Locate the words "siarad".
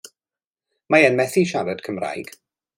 1.53-1.87